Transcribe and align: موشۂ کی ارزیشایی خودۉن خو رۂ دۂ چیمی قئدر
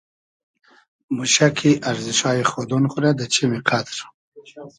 موشۂ 1.15 1.47
کی 1.57 1.71
ارزیشایی 1.89 2.43
خودۉن 2.49 2.83
خو 2.91 2.97
رۂ 3.03 3.11
دۂ 3.19 3.25
چیمی 3.33 3.59
قئدر 3.67 3.97